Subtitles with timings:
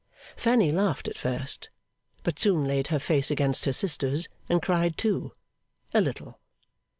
[0.35, 1.69] Fanny laughed at first;
[2.23, 5.31] but soon laid her face against her sister's and cried too
[5.93, 6.39] a little.